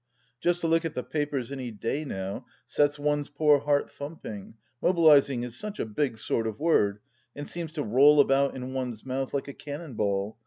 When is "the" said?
0.95-1.03